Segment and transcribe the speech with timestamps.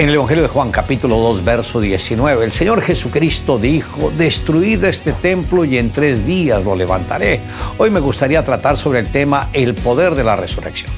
[0.00, 5.12] En el Evangelio de Juan capítulo 2 verso 19, el Señor Jesucristo dijo, destruid este
[5.12, 7.40] templo y en tres días lo levantaré.
[7.76, 10.90] Hoy me gustaría tratar sobre el tema el poder de la resurrección.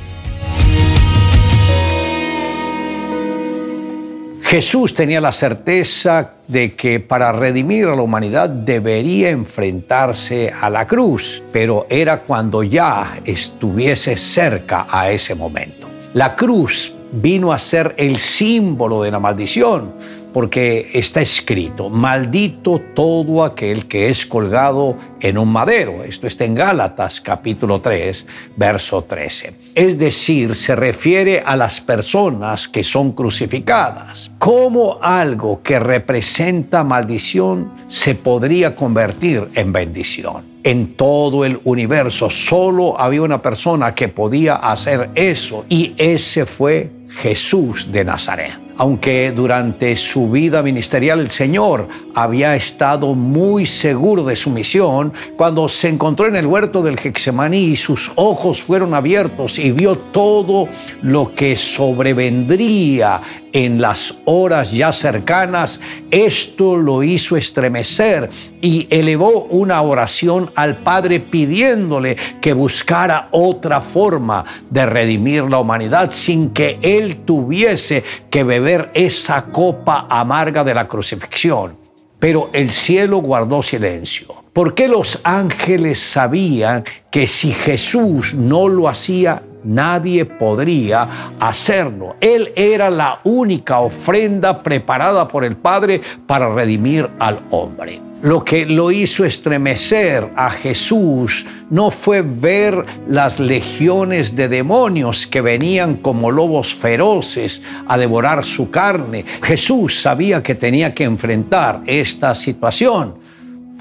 [4.45, 10.87] Jesús tenía la certeza de que para redimir a la humanidad debería enfrentarse a la
[10.87, 15.89] cruz, pero era cuando ya estuviese cerca a ese momento.
[16.15, 19.93] La cruz vino a ser el símbolo de la maldición,
[20.33, 26.03] porque está escrito, maldito todo aquel que es colgado en un madero.
[26.05, 29.55] Esto está en Gálatas capítulo 3, verso 13.
[29.75, 34.31] Es decir, se refiere a las personas que son crucificadas.
[34.39, 40.51] ¿Cómo algo que representa maldición se podría convertir en bendición?
[40.65, 47.02] En todo el universo solo había una persona que podía hacer eso y ese fue
[47.17, 54.37] Jesús de Nazaret aunque durante su vida ministerial el Señor había estado muy seguro de
[54.37, 59.59] su misión, cuando se encontró en el huerto del Hexemaní y sus ojos fueron abiertos
[59.59, 60.69] y vio todo
[61.03, 63.21] lo que sobrevendría
[63.53, 65.79] en las horas ya cercanas,
[66.11, 68.31] esto lo hizo estremecer
[68.63, 76.11] y elevó una oración al Padre pidiéndole que buscara otra forma de redimir la humanidad
[76.13, 78.62] sin que él tuviese que beber
[78.95, 81.77] esa copa amarga de la crucifixión.
[82.19, 84.43] Pero el cielo guardó silencio.
[84.53, 92.17] porque los ángeles sabían que si Jesús no lo hacía, nadie podría hacerlo.
[92.21, 98.01] Él era la única ofrenda preparada por el Padre para redimir al hombre.
[98.23, 105.41] Lo que lo hizo estremecer a Jesús no fue ver las legiones de demonios que
[105.41, 109.25] venían como lobos feroces a devorar su carne.
[109.43, 113.15] Jesús sabía que tenía que enfrentar esta situación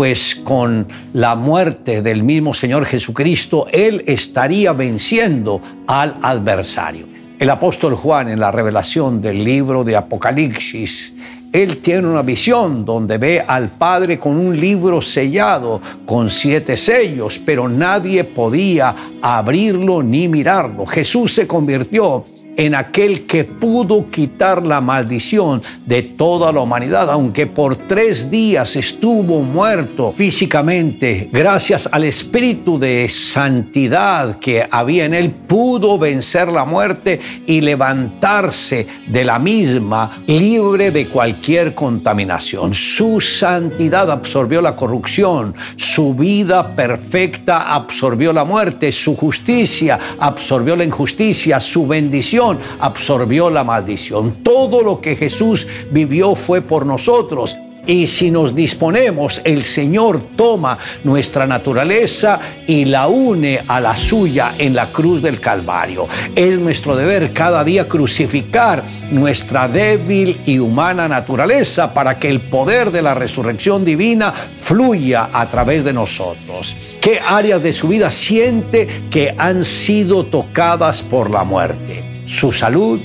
[0.01, 7.05] pues con la muerte del mismo Señor Jesucristo, Él estaría venciendo al adversario.
[7.37, 11.13] El apóstol Juan en la revelación del libro de Apocalipsis,
[11.53, 17.37] él tiene una visión donde ve al Padre con un libro sellado con siete sellos,
[17.37, 20.87] pero nadie podía abrirlo ni mirarlo.
[20.87, 22.25] Jesús se convirtió
[22.65, 28.75] en aquel que pudo quitar la maldición de toda la humanidad, aunque por tres días
[28.75, 36.63] estuvo muerto físicamente, gracias al espíritu de santidad que había en él, pudo vencer la
[36.63, 42.75] muerte y levantarse de la misma libre de cualquier contaminación.
[42.75, 50.83] Su santidad absorbió la corrupción, su vida perfecta absorbió la muerte, su justicia absorbió la
[50.83, 54.43] injusticia, su bendición absorbió la maldición.
[54.43, 57.55] Todo lo que Jesús vivió fue por nosotros.
[57.87, 64.53] Y si nos disponemos, el Señor toma nuestra naturaleza y la une a la suya
[64.57, 66.07] en la cruz del Calvario.
[66.35, 72.91] Es nuestro deber cada día crucificar nuestra débil y humana naturaleza para que el poder
[72.91, 76.75] de la resurrección divina fluya a través de nosotros.
[77.01, 82.10] ¿Qué áreas de su vida siente que han sido tocadas por la muerte?
[82.31, 82.99] Su salud,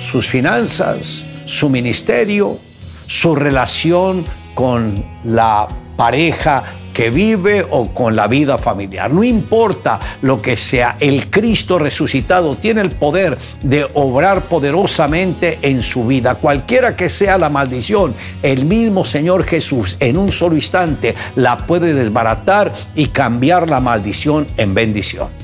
[0.00, 2.58] sus finanzas, su ministerio,
[3.06, 4.24] su relación
[4.54, 9.10] con la pareja que vive o con la vida familiar.
[9.10, 15.82] No importa lo que sea, el Cristo resucitado tiene el poder de obrar poderosamente en
[15.82, 16.36] su vida.
[16.36, 21.92] Cualquiera que sea la maldición, el mismo Señor Jesús en un solo instante la puede
[21.92, 25.41] desbaratar y cambiar la maldición en bendición.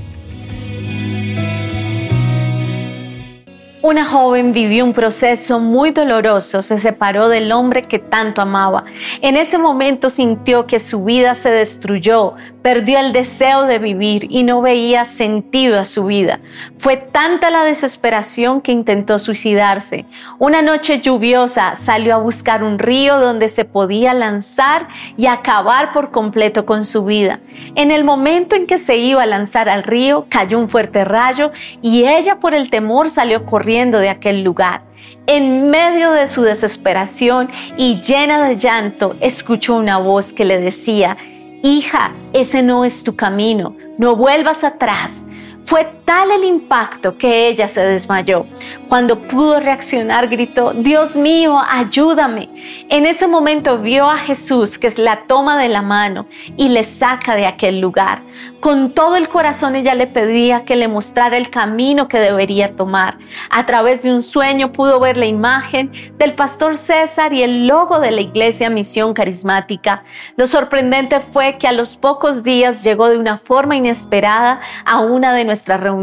[3.88, 8.84] Una joven vivió un proceso muy doloroso, se separó del hombre que tanto amaba.
[9.22, 12.34] En ese momento sintió que su vida se destruyó,
[12.68, 16.38] perdió el deseo de vivir y no veía sentido a su vida.
[16.76, 20.04] Fue tanta la desesperación que intentó suicidarse.
[20.38, 26.10] Una noche lluviosa salió a buscar un río donde se podía lanzar y acabar por
[26.10, 27.40] completo con su vida.
[27.74, 31.52] En el momento en que se iba a lanzar al río, cayó un fuerte rayo
[31.80, 34.82] y ella por el temor salió corriendo de aquel lugar.
[35.26, 37.48] En medio de su desesperación
[37.78, 41.16] y llena de llanto, escuchó una voz que le decía,
[41.62, 45.24] hija, ese no es tu camino, no vuelvas atrás.
[45.62, 48.46] Fue tal el impacto que ella se desmayó.
[48.88, 52.48] Cuando pudo reaccionar, gritó, Dios mío, ayúdame.
[52.88, 56.26] En ese momento vio a Jesús que la toma de la mano
[56.56, 58.22] y le saca de aquel lugar.
[58.60, 63.18] Con todo el corazón ella le pedía que le mostrara el camino que debería tomar.
[63.50, 68.00] A través de un sueño pudo ver la imagen del pastor César y el logo
[68.00, 70.04] de la iglesia Misión Carismática.
[70.36, 75.34] Lo sorprendente fue que a los pocos días llegó de una forma inesperada a una
[75.34, 75.97] de nuestras reuniones.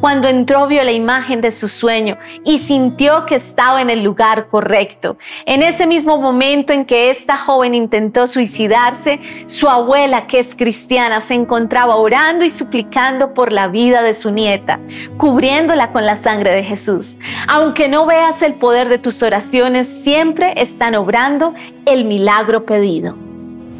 [0.00, 4.48] Cuando entró vio la imagen de su sueño y sintió que estaba en el lugar
[4.48, 5.16] correcto.
[5.46, 11.20] En ese mismo momento en que esta joven intentó suicidarse, su abuela, que es cristiana,
[11.20, 14.80] se encontraba orando y suplicando por la vida de su nieta,
[15.16, 17.18] cubriéndola con la sangre de Jesús.
[17.48, 21.54] Aunque no veas el poder de tus oraciones, siempre están obrando
[21.86, 23.23] el milagro pedido.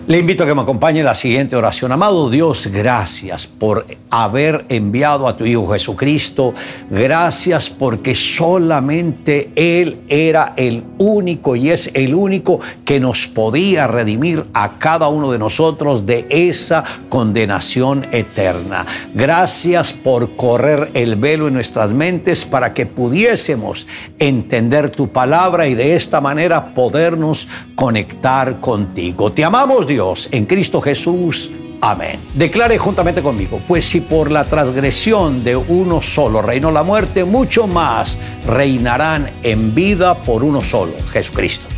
[0.06, 1.90] Le invito a que me acompañe en la siguiente oración.
[1.90, 6.52] Amado Dios, gracias por haber enviado a tu Hijo Jesucristo.
[6.90, 14.44] Gracias porque solamente Él era el único y es el único que nos podía redimir
[14.52, 18.84] a cada uno de nosotros de esa condenación eterna.
[19.14, 23.86] Gracias por correr el velo en nuestras mentes para que pudiésemos
[24.18, 29.32] entender tu palabra y de esta manera podernos conectar contigo.
[29.32, 31.50] Te amamos, Dios en Cristo Jesús.
[31.80, 32.18] Amén.
[32.34, 37.66] Declare juntamente conmigo, pues si por la transgresión de uno solo reinó la muerte, mucho
[37.66, 41.73] más reinarán en vida por uno solo, Jesucristo.